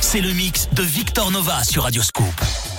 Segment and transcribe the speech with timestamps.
[0.00, 2.71] c'est le mix de Victor Nova sur Radio Scoop.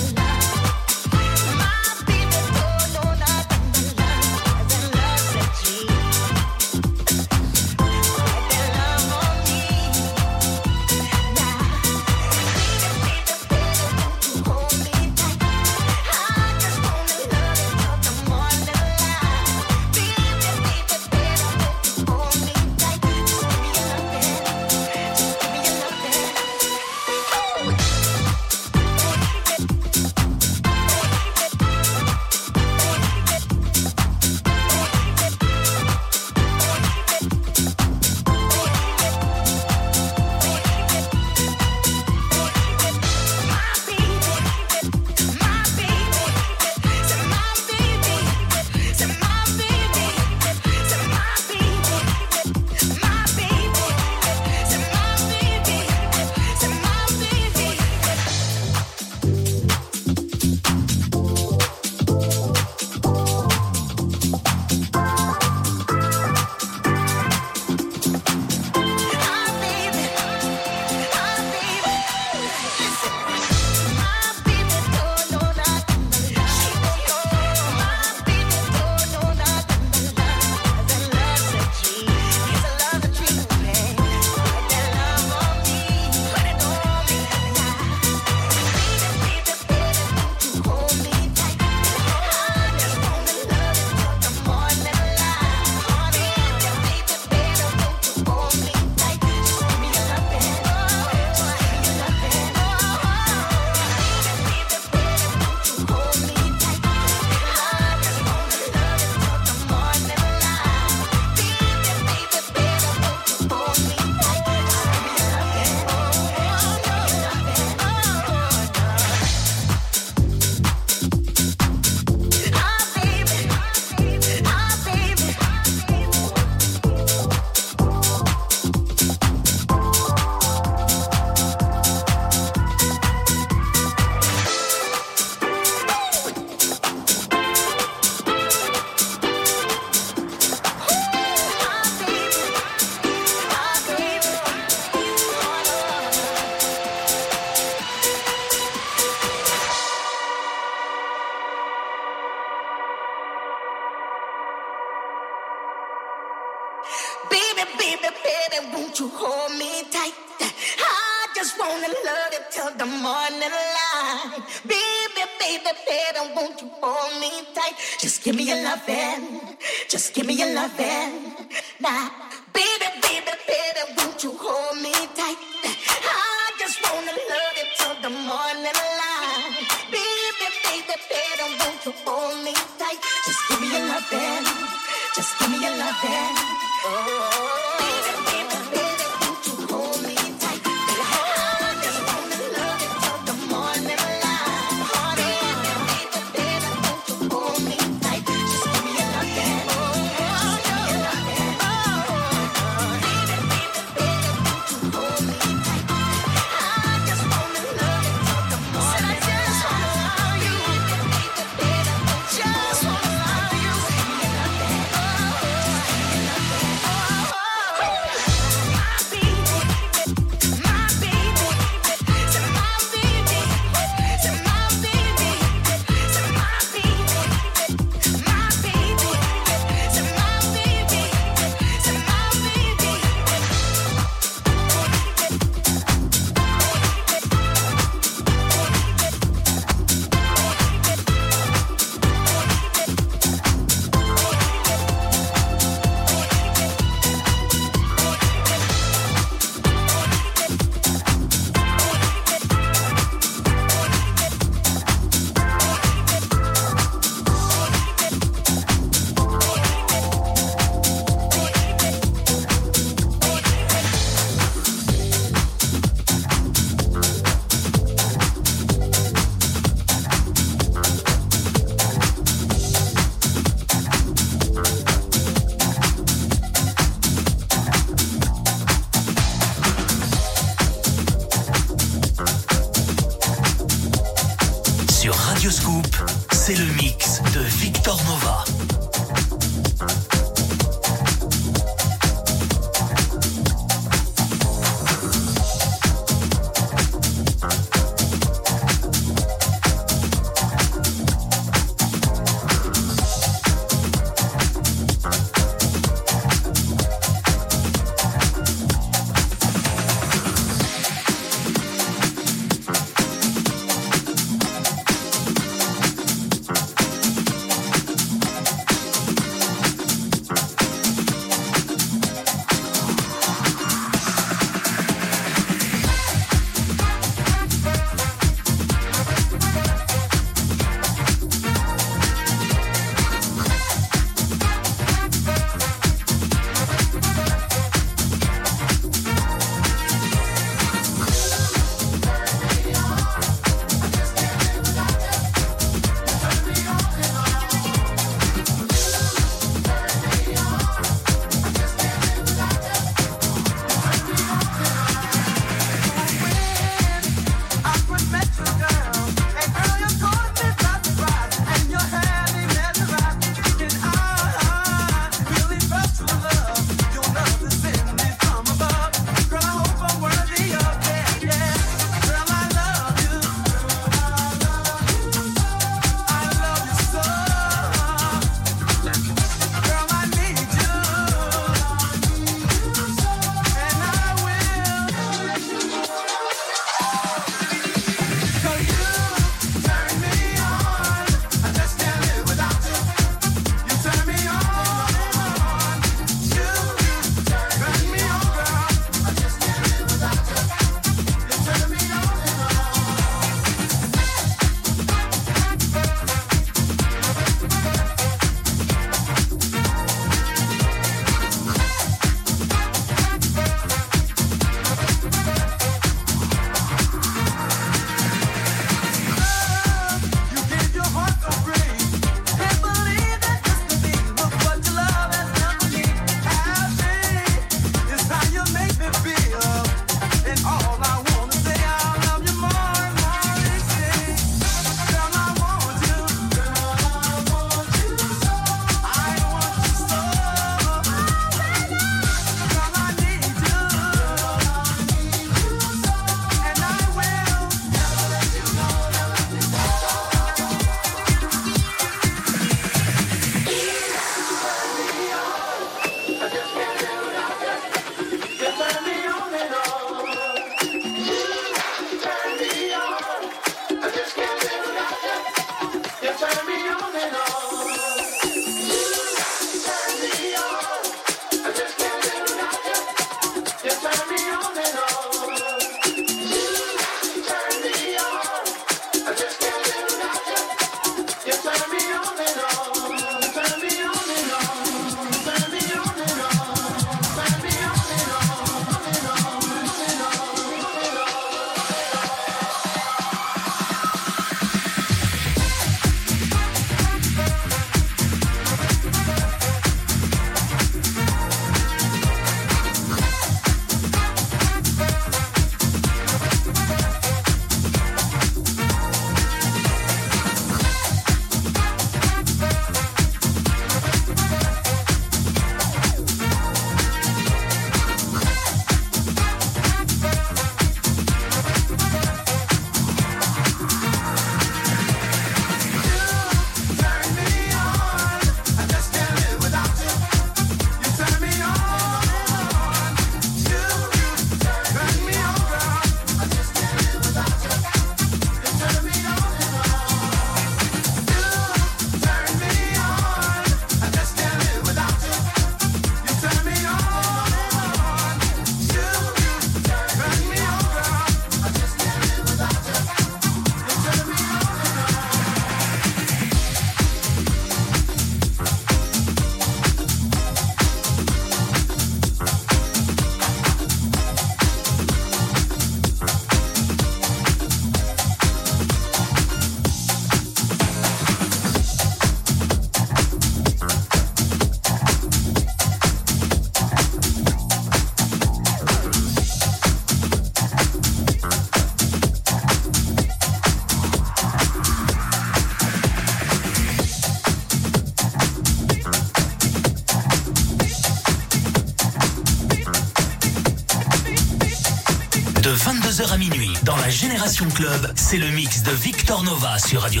[595.94, 600.00] 22h à minuit, dans la Génération Club, c'est le mix de Victor Nova sur radio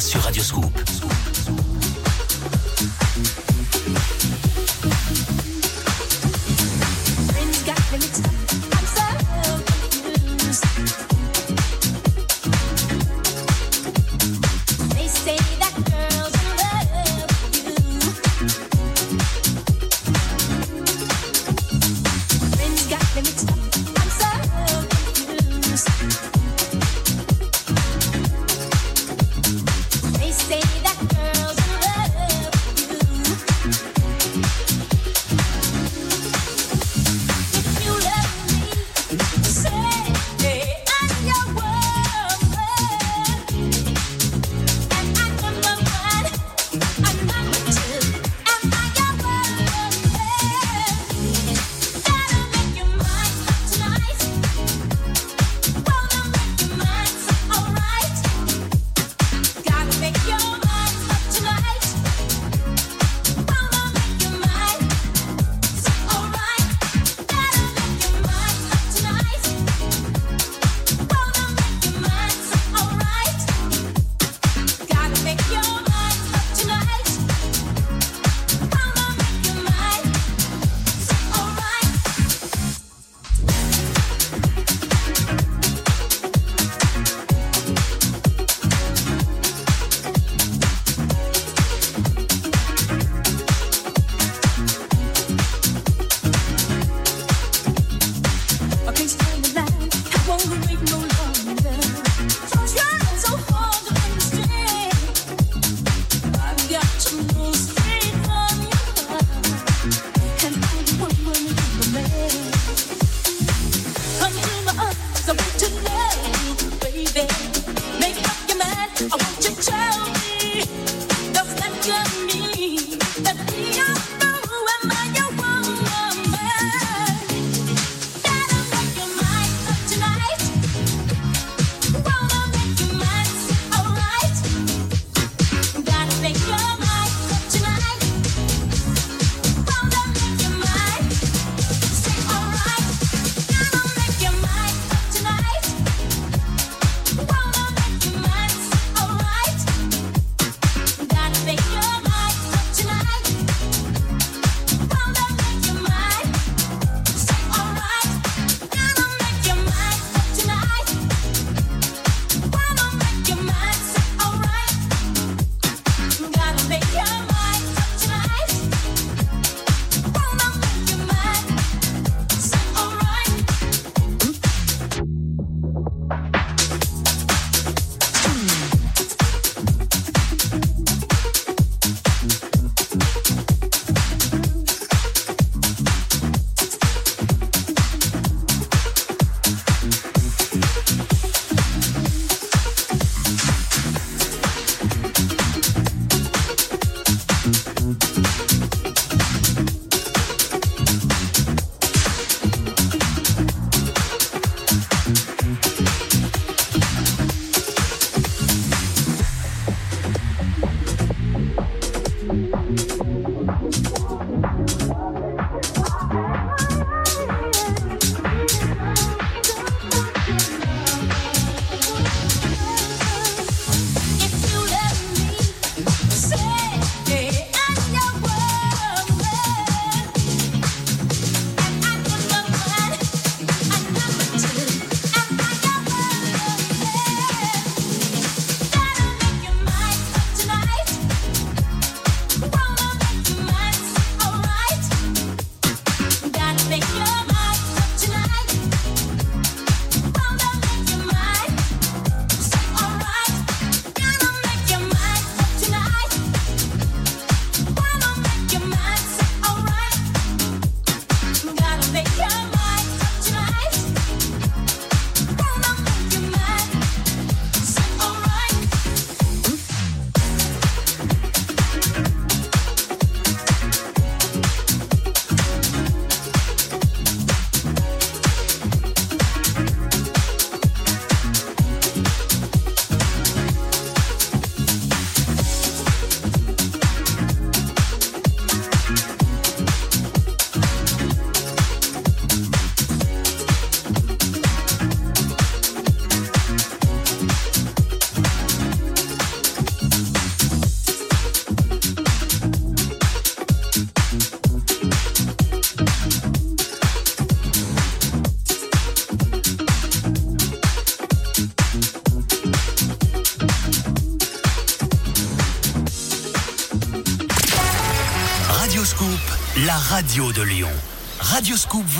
[0.00, 1.25] Sur Radio Scoop.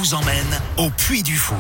[0.07, 1.57] Vous emmène au Puy du Fou.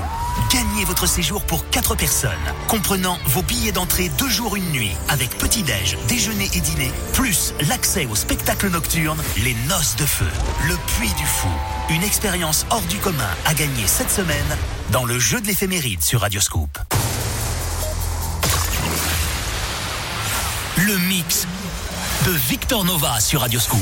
[0.52, 2.30] Gagnez votre séjour pour 4 personnes,
[2.68, 8.06] comprenant vos billets d'entrée 2 jours une nuit, avec petit-déj, déjeuner et dîner, plus l'accès
[8.06, 10.28] au spectacle nocturne Les Noces de Feu.
[10.68, 11.48] Le Puy du Fou.
[11.88, 14.56] Une expérience hors du commun à gagner cette semaine
[14.90, 16.78] dans le jeu de l'éphéméride sur Radioscoop.
[20.76, 21.48] Le mix
[22.26, 23.80] de Victor Nova sur Radioscoop.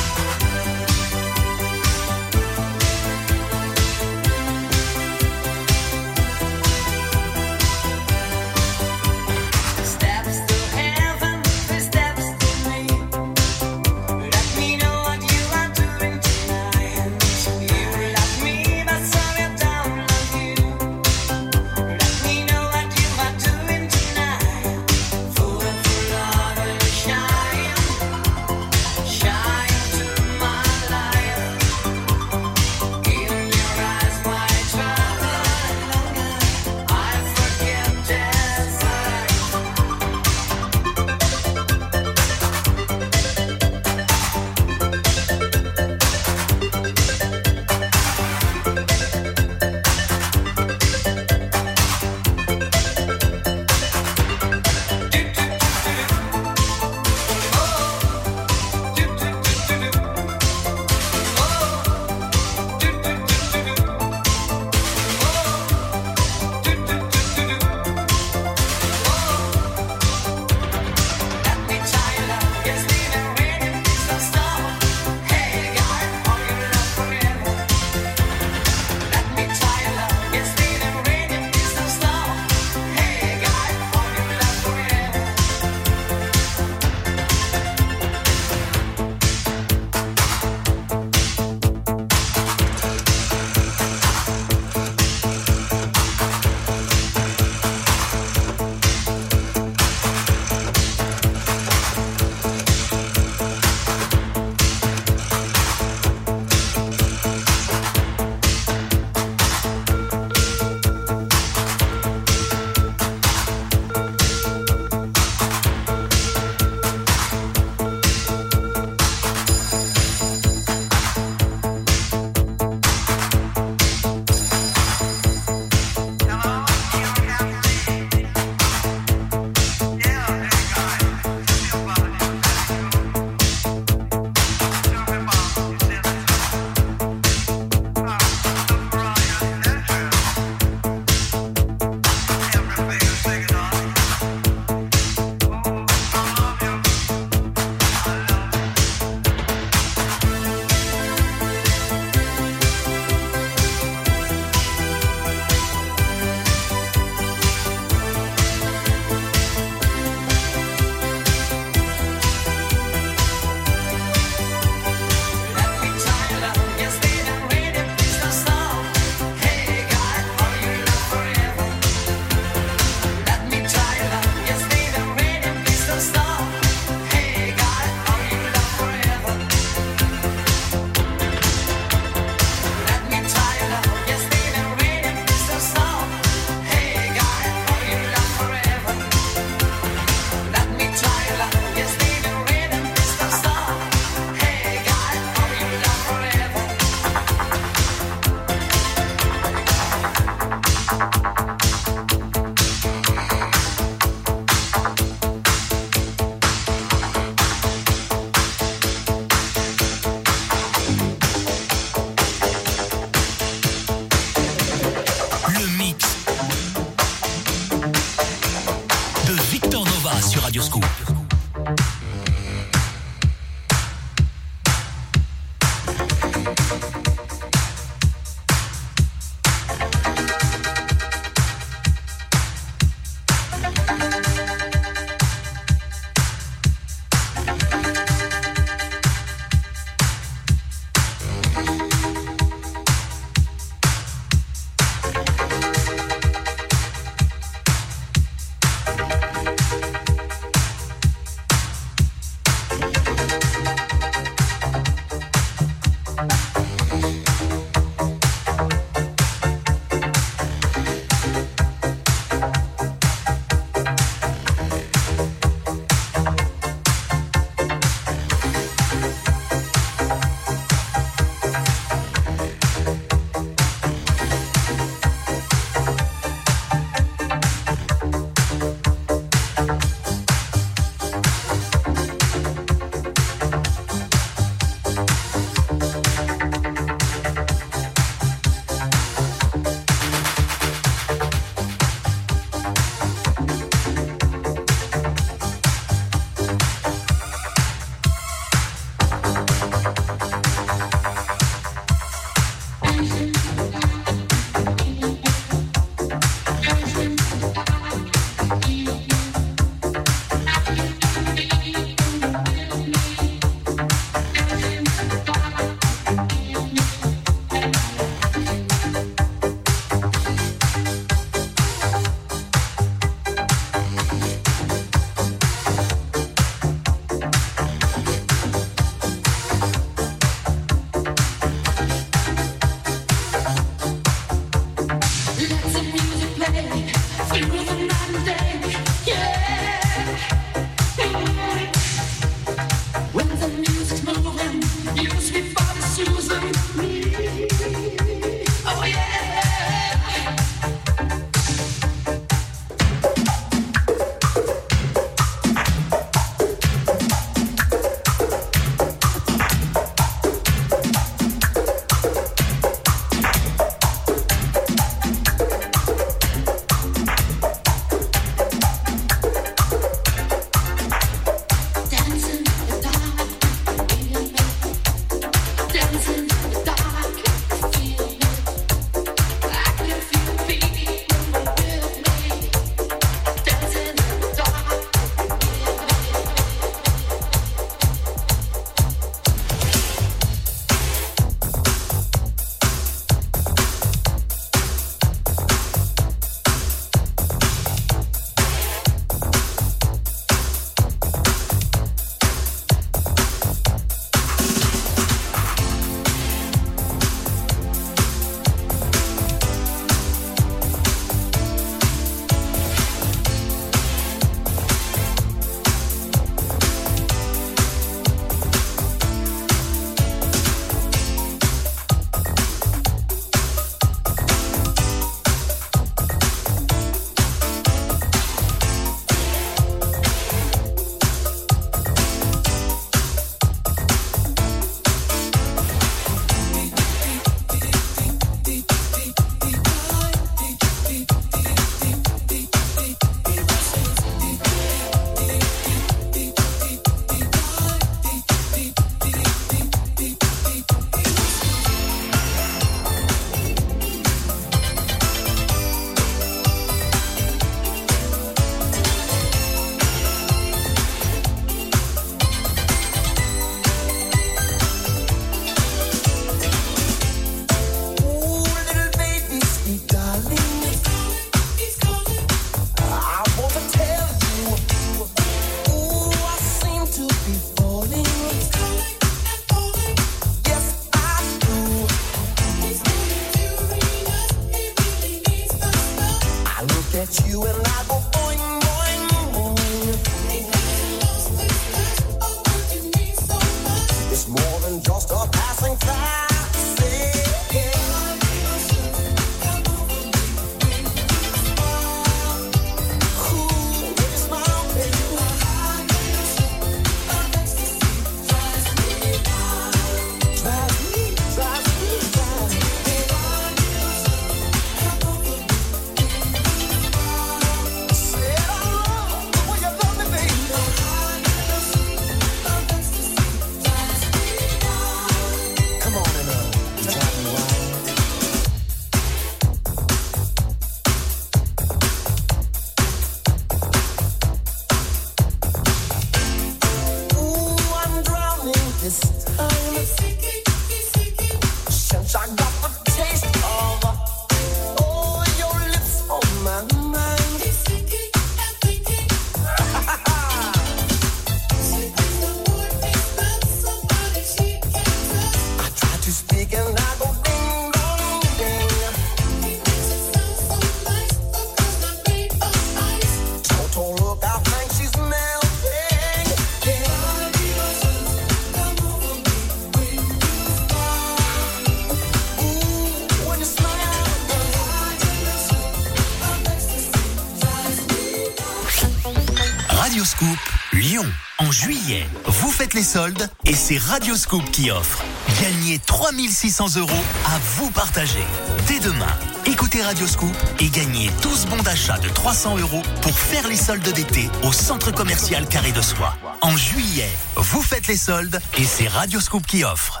[581.38, 585.04] En juillet, vous faites les soldes et c'est Radioscoop qui offre.
[585.40, 588.24] Gagnez 3600 euros à vous partager.
[588.66, 589.06] Dès demain,
[589.46, 594.28] écoutez Radioscoop et gagnez 12 bons d'achat de 300 euros pour faire les soldes d'été
[594.42, 596.16] au centre commercial Carré de Soie.
[596.40, 600.00] En juillet, vous faites les soldes et c'est Radioscoop qui offre.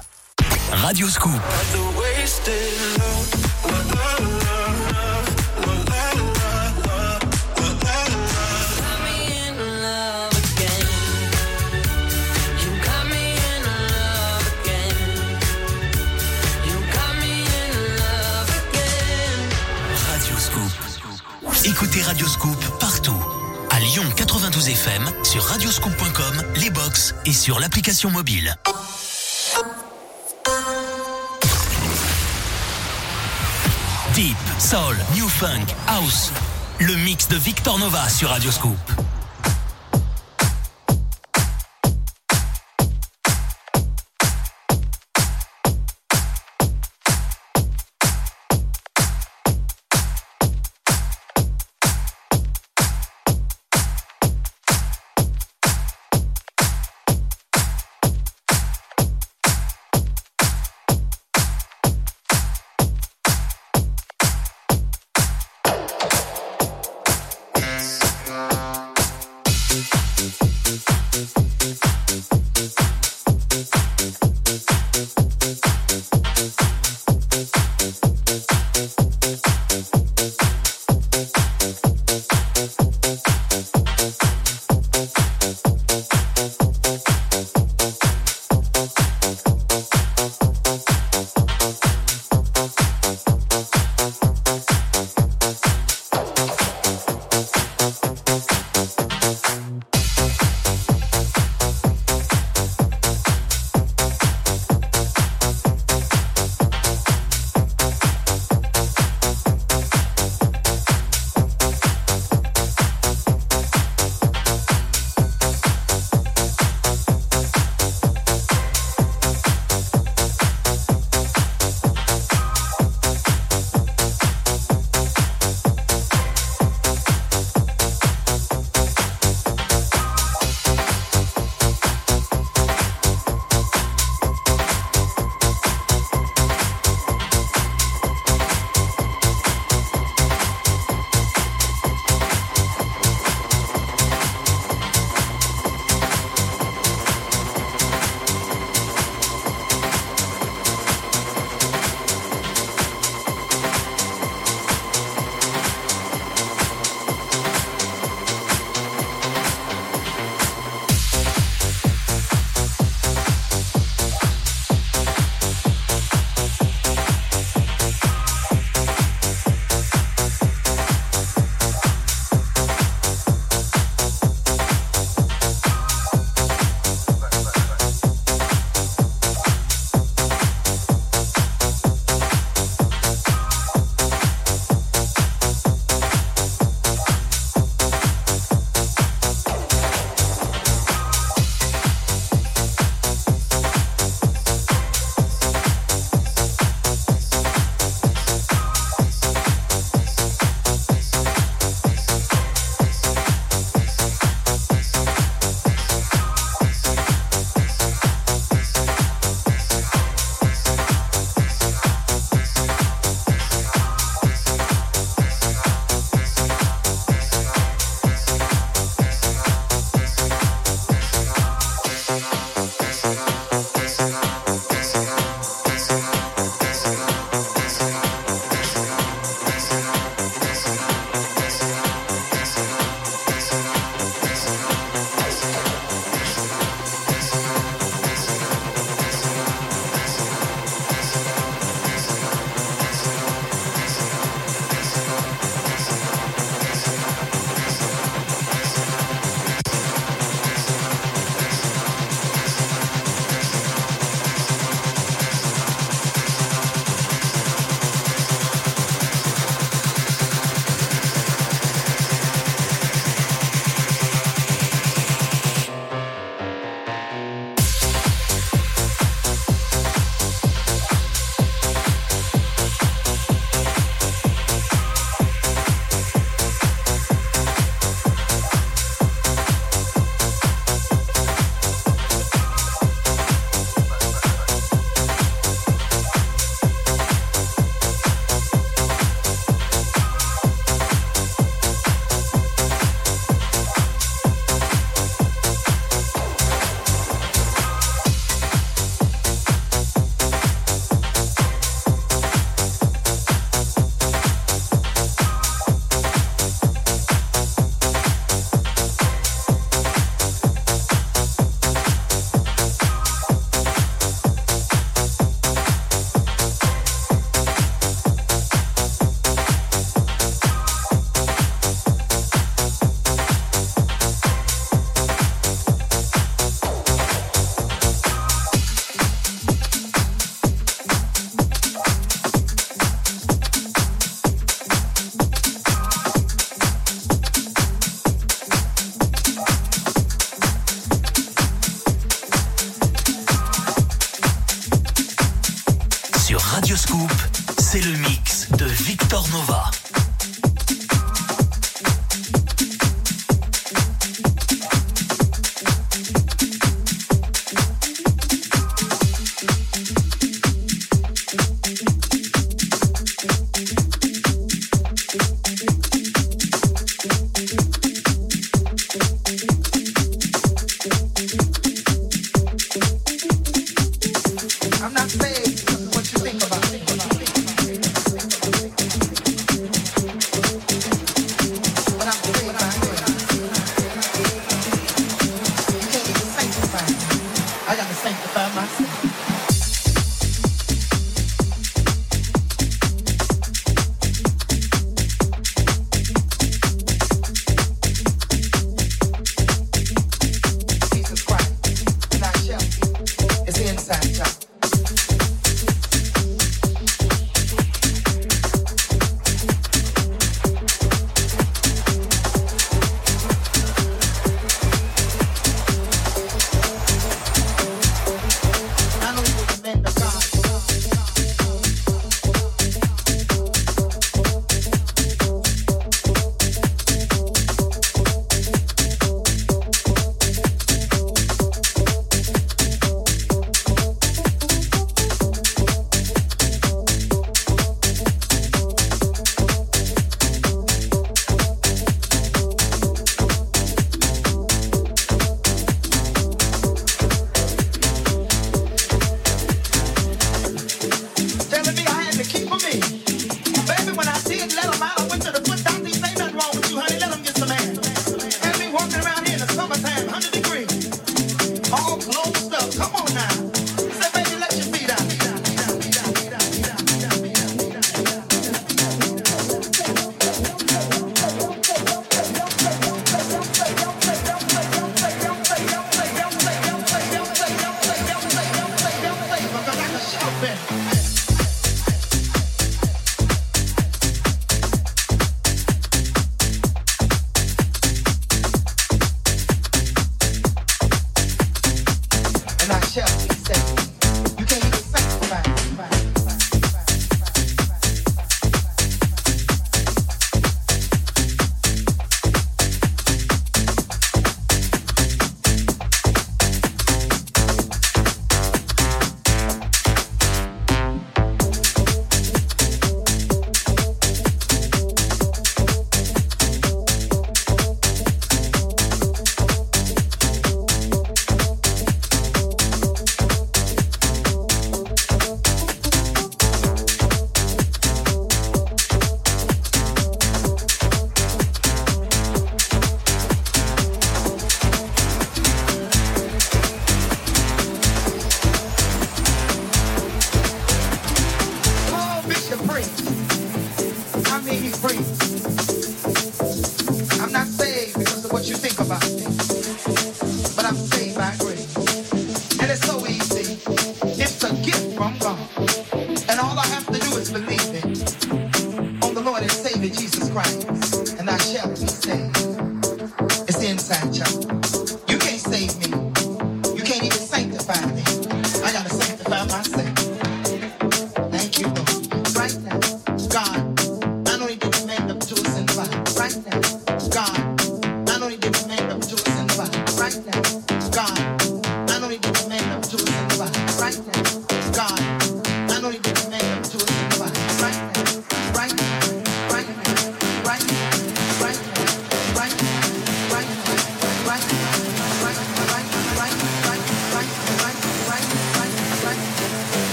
[0.72, 1.40] Radioscoop.
[21.68, 23.22] Écoutez Radioscoop partout.
[23.68, 28.56] À Lyon 92 FM, sur radioscoop.com, les box et sur l'application mobile.
[34.14, 36.32] Deep, Soul, New Funk, House.
[36.80, 38.78] Le mix de Victor Nova sur Radioscoop.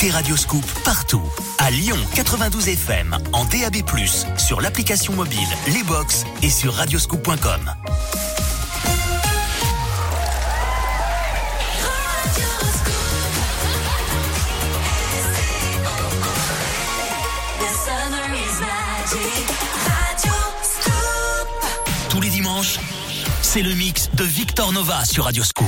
[0.00, 1.22] Radioscoop partout.
[1.58, 3.76] À Lyon 92 FM, en DAB+,
[4.38, 5.38] sur l'application mobile,
[5.68, 7.72] les box et sur radioscoop.com.
[22.08, 22.78] Tous les dimanches,
[23.42, 25.66] c'est le mix de Victor Nova sur Radioscoop.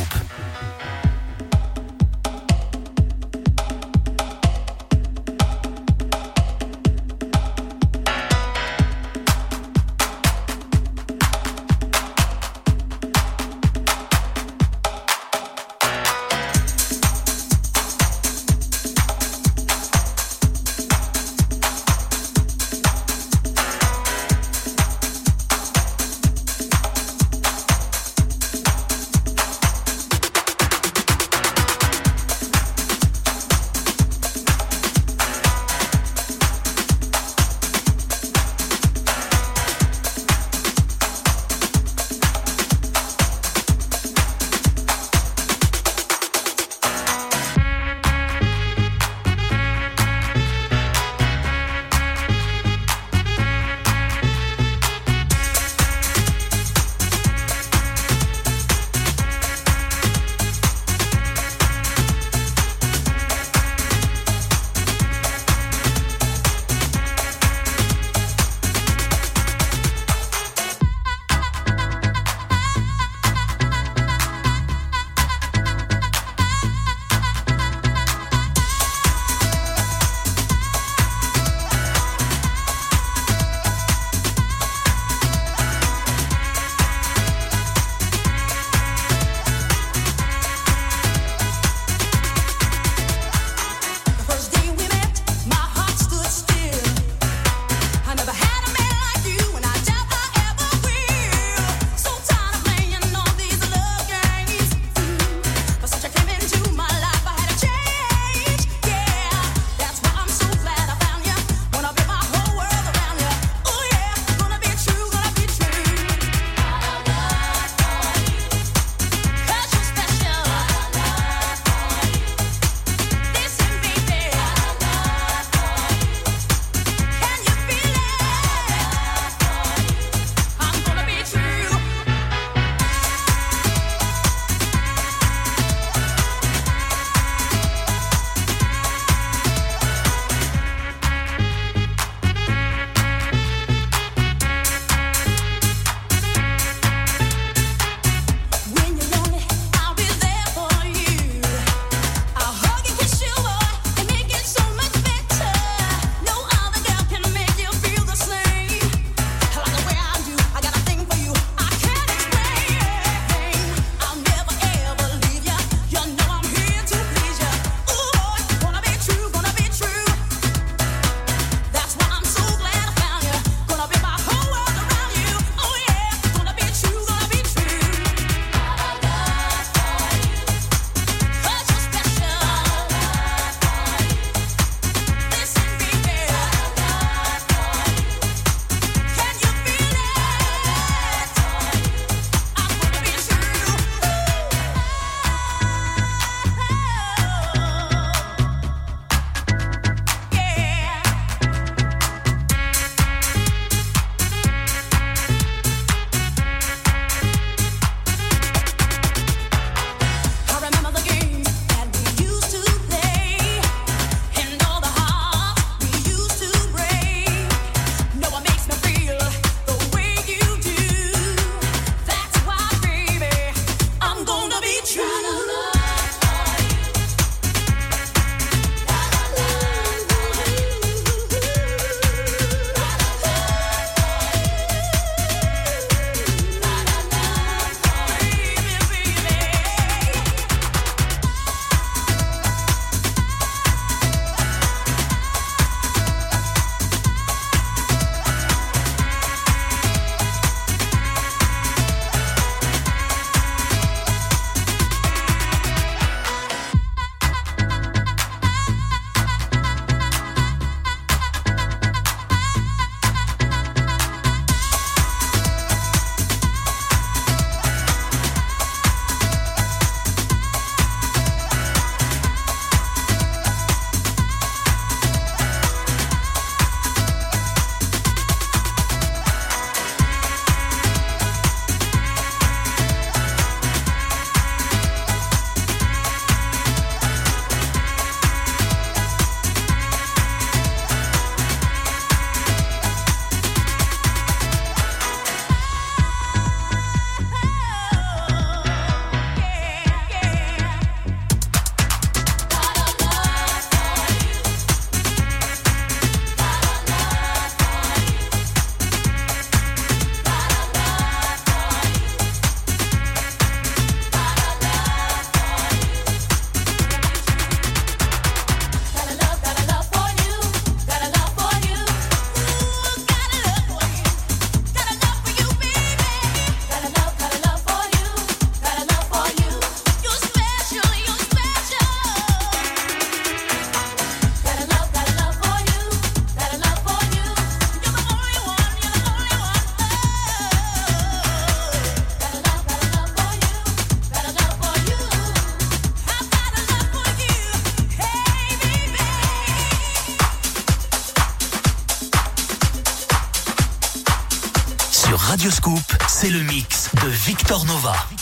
[357.47, 358.14] Victor Nova.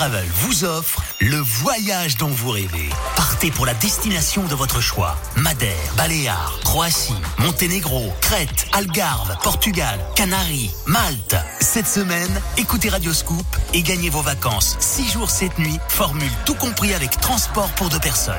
[0.00, 2.88] Travel vous offrent le voyage dont vous rêvez.
[3.16, 5.14] Partez pour la destination de votre choix.
[5.36, 11.36] Madère, Baléares, Croatie, Monténégro, Crète, Algarve, Portugal, Canaries, Malte.
[11.60, 13.44] Cette semaine, écoutez Radio Scoop
[13.74, 18.00] et gagnez vos vacances 6 jours 7 nuits, formule tout compris avec transport pour deux
[18.00, 18.36] personnes.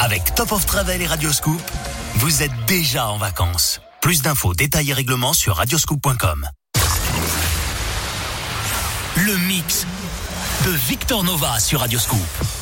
[0.00, 1.62] Avec Top of Travel et Radio Scoop,
[2.16, 3.80] vous êtes déjà en vacances.
[4.02, 6.48] Plus d'infos, détails et règlements sur radioscoop.com.
[9.16, 9.86] Le mix
[10.62, 12.53] de Victor Nova sur Radioscoop.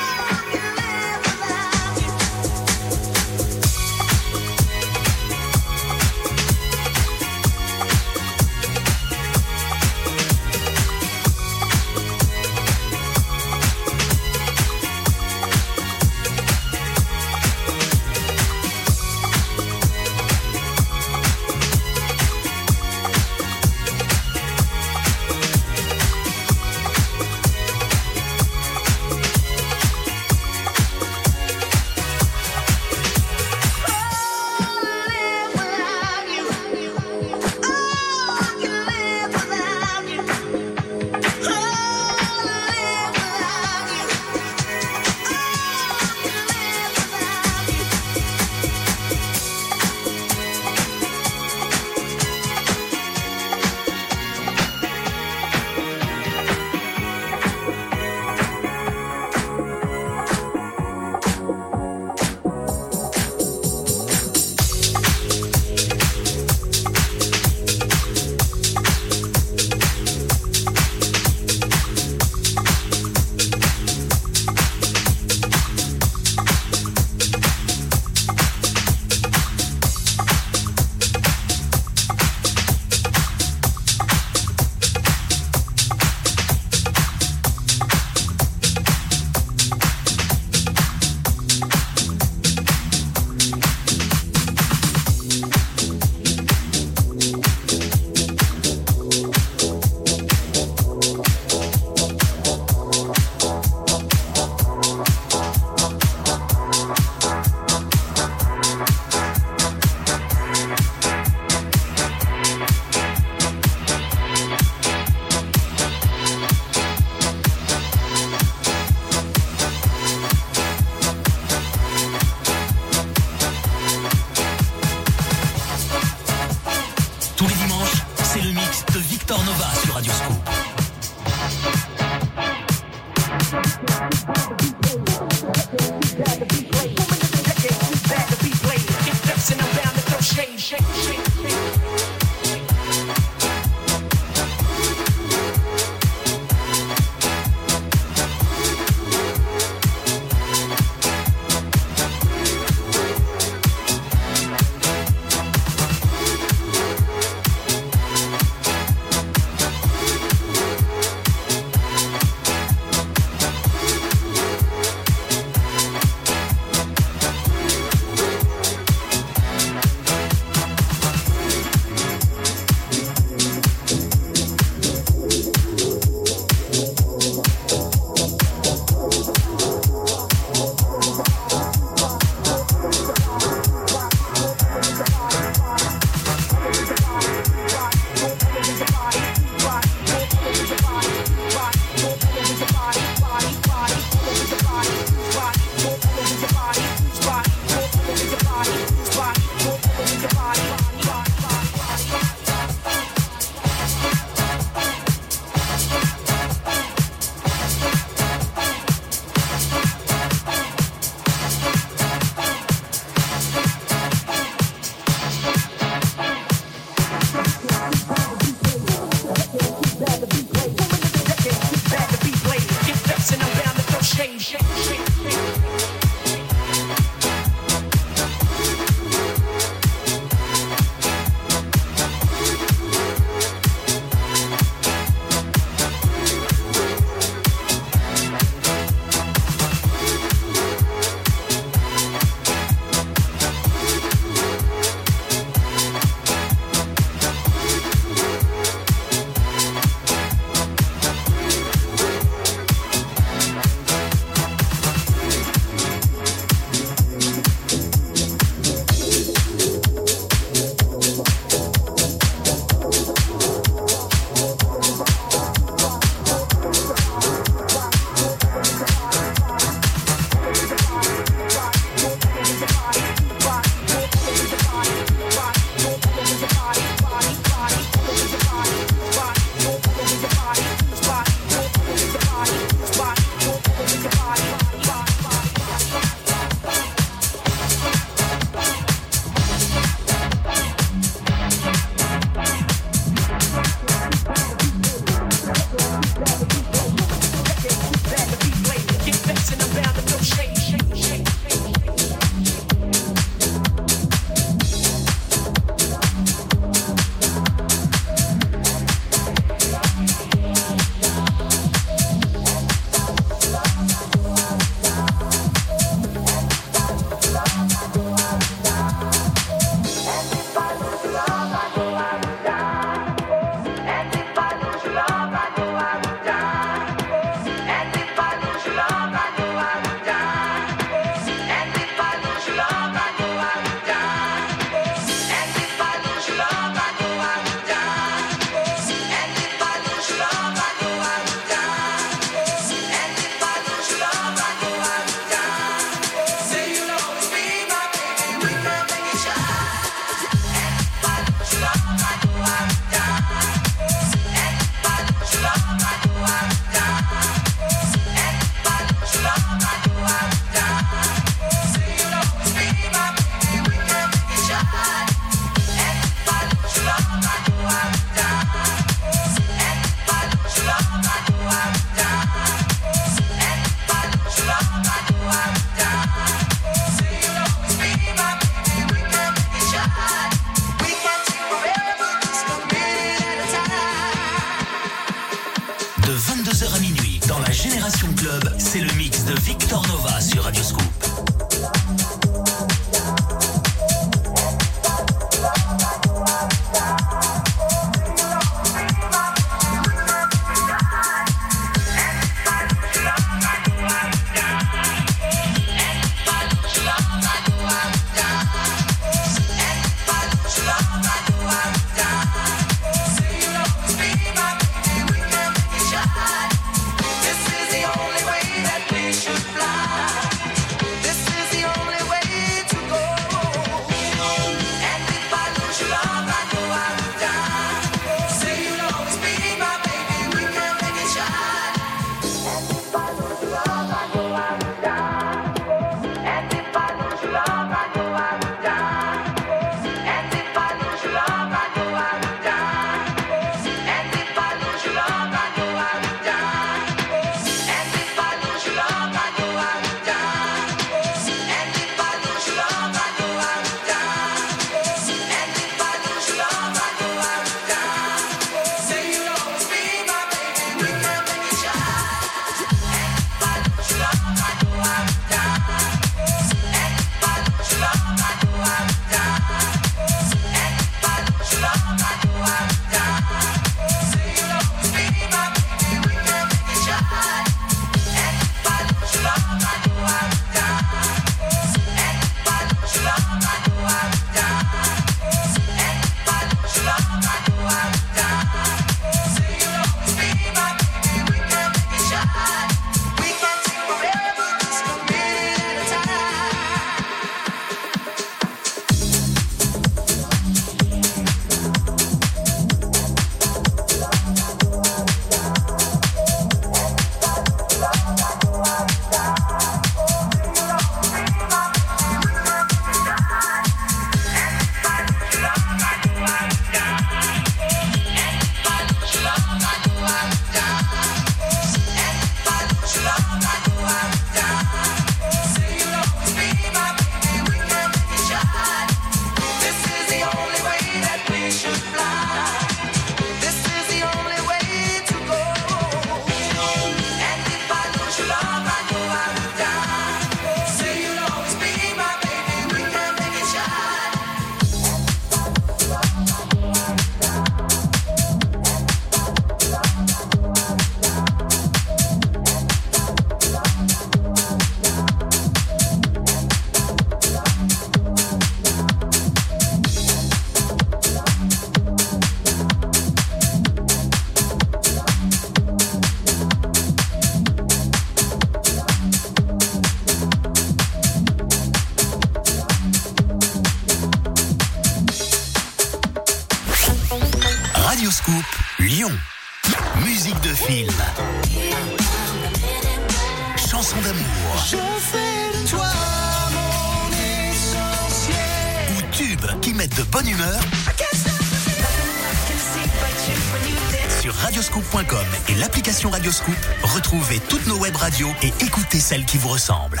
[599.10, 600.00] Celle qui vous ressemble.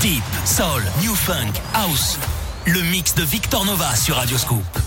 [0.00, 2.16] Deep, Soul, New Funk, House.
[2.64, 4.81] Le mix de Victor Nova sur Radio Scoop.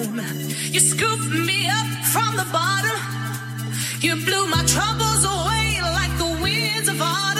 [0.00, 2.98] You scooped me up from the bottom.
[4.00, 7.39] You blew my troubles away like the winds of autumn.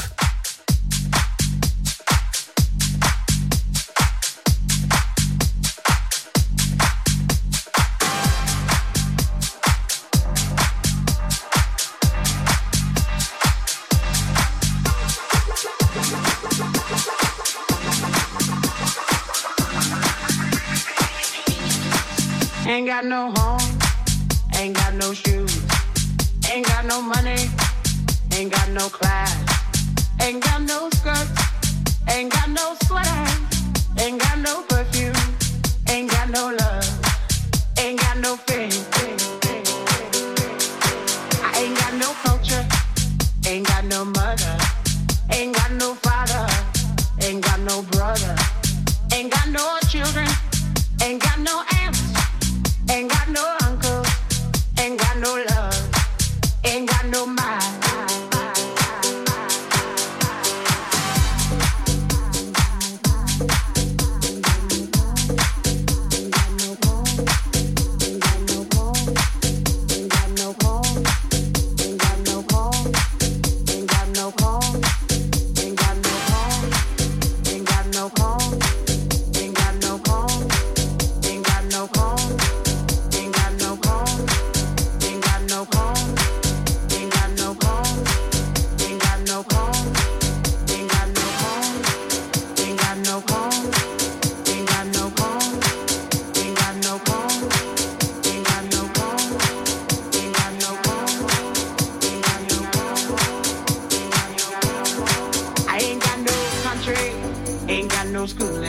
[108.21, 108.63] no school?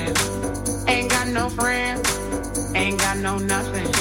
[0.89, 2.09] Ain't got no friends,
[2.74, 3.91] ain't got no nothing.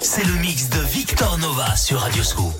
[0.00, 2.51] C'est le mix de Victor Nova sur Radio Scoop.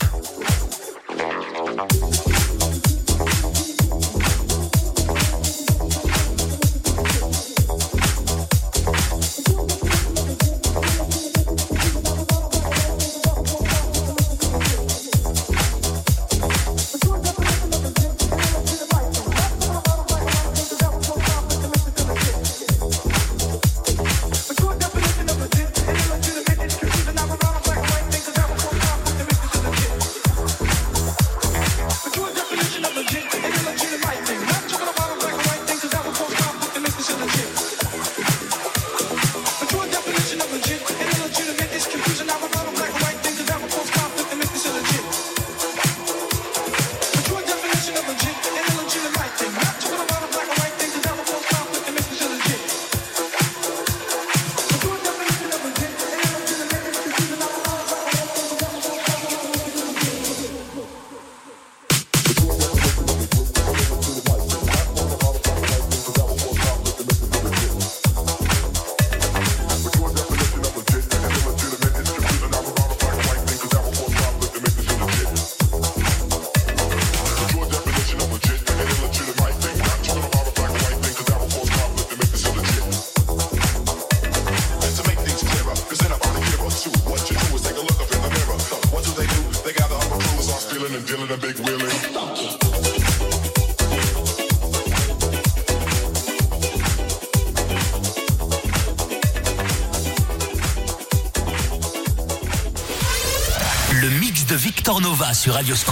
[105.35, 105.91] Sur Radio Scoop.